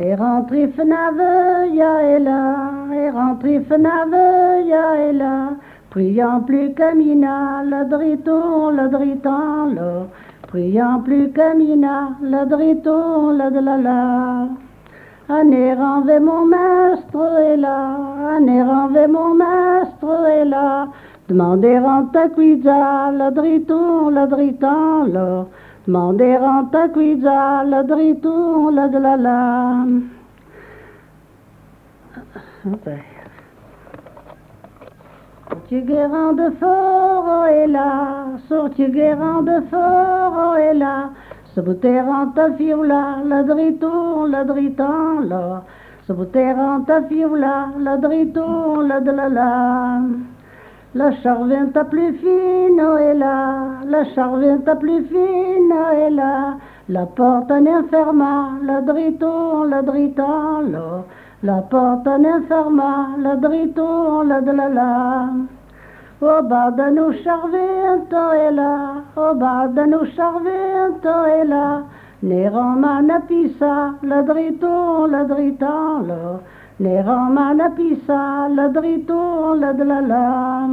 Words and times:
Et 0.00 0.14
rentré 0.14 0.68
fenave, 0.68 1.72
ya 1.72 2.02
et 2.02 2.18
là, 2.18 2.56
et 2.92 3.10
rentré 3.10 3.60
fenave, 3.60 4.66
ya 4.66 4.96
et 5.08 5.12
là, 5.12 5.50
priant 5.90 6.40
plus 6.40 6.74
que 6.74 6.94
mina, 6.96 7.62
le 7.64 7.88
driton, 7.88 8.70
le 8.70 8.88
driton, 8.88 9.66
le, 9.76 10.08
priant 10.48 11.00
plus 11.00 11.30
que 11.30 11.56
mina, 11.56 12.10
le 12.20 12.44
driton, 12.46 13.30
le 13.30 13.50
de 13.50 13.60
la 13.60 13.76
la. 13.76 14.48
Un 15.28 15.50
errant 15.52 16.02
mon 16.20 16.44
maître 16.44 17.38
est 17.38 17.56
là, 17.56 17.96
un 18.36 18.46
errant 18.46 18.90
mon 19.08 19.34
maître 19.34 20.26
est 20.28 20.44
là, 20.44 20.88
demandez 21.28 21.78
rente 21.78 22.18
cuida, 22.34 23.10
le 23.10 23.30
driton, 23.30 24.10
le 24.10 24.26
driton, 24.26 25.46
le, 25.86 25.92
Demandez 25.92 26.38
ta 26.70 26.88
cuida, 26.88 27.64
le 27.64 27.84
driton, 27.84 28.70
la 28.70 28.88
de 28.88 28.98
la 28.98 29.16
la. 29.16 29.86
Tu 35.68 35.80
guérant 35.82 36.32
de 36.32 36.50
fort 36.60 37.46
est 37.46 37.66
là, 37.66 38.26
sorti 38.48 38.86
guérant 38.90 39.42
de 39.42 39.60
fort 39.70 40.56
est 40.56 40.74
là, 40.74 41.10
ce 41.54 41.60
bouterant 41.60 42.28
ta 42.28 42.52
fioula, 42.52 43.18
le 43.24 43.44
driton, 43.44 44.24
le 44.24 44.44
driton, 44.44 45.20
là, 45.20 45.62
ce 46.06 46.12
bouterant 46.12 46.80
ta 46.82 47.02
fioula, 47.02 47.68
le 47.78 48.00
driton, 48.00 48.80
la 48.80 49.00
de 49.00 49.10
la 49.10 49.28
la. 49.28 50.00
La 50.96 51.10
charvente 51.22 51.76
plus 51.90 52.12
fine 52.18 52.78
est 53.00 53.14
là, 53.14 53.80
la 53.84 54.04
charvente 54.14 54.78
plus 54.78 55.04
fine 55.06 55.74
est 55.92 56.10
là. 56.10 56.54
La 56.88 57.04
porte 57.06 57.50
en 57.50 57.66
enferma, 57.66 58.50
le 58.62 58.80
driton, 58.86 59.64
le 59.64 59.82
driton, 59.82 60.60
là. 60.70 61.04
La 61.42 61.62
porte 61.62 62.06
en 62.06 62.24
enferma, 62.24 63.08
le 63.18 63.36
driton, 63.40 64.22
la 64.22 64.40
de 64.40 64.52
la 64.52 64.68
la. 64.68 65.30
Au 66.22 66.42
bas 66.44 66.70
de 66.70 66.90
nos 66.94 67.12
charvente 67.24 68.14
est 68.36 68.52
là, 68.52 68.94
au 69.16 69.34
bas 69.34 69.66
de 69.66 69.82
nos 69.86 70.06
charvente 70.14 71.04
est 71.04 71.44
là. 71.44 71.82
Néroma 72.22 73.02
na 73.02 73.18
pisa, 73.18 73.94
le 74.00 74.22
driton, 74.22 75.06
le 75.06 75.26
driton, 75.26 76.06
là. 76.06 76.40
Ne 76.80 77.02
ramana 77.02 77.70
pisa 77.70 78.48
la 78.48 78.66
drito 78.68 79.54
la 79.54 79.72
de 79.72 79.84
la 79.84 80.00
la. 80.00 80.66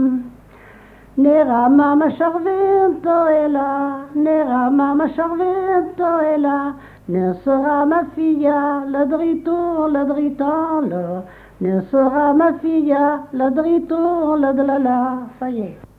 Ne 1.17 1.43
ramama 1.43 2.09
charvento 2.17 3.27
e 3.27 3.47
la, 3.47 3.99
ne 4.15 4.43
ramama 4.43 5.07
charvento 5.09 6.19
e 6.19 6.37
la. 6.37 6.73
Ne 7.07 7.33
sera 7.43 7.85
ma 7.85 8.03
fille 8.15 8.49
la 8.87 9.05
drito 9.05 9.87
la 9.87 10.03
drito 10.03 10.81
la. 10.89 11.21
Ne 11.59 11.83
sera 11.91 12.33
ma 12.33 12.51
fille 12.53 13.27
la 13.33 13.49
drito 13.51 14.35
la 14.37 14.53
de 14.53 14.63
la 14.63 14.79
la. 14.79 15.17
Ça 15.37 15.51
y 15.51 15.61
est. 15.61 15.90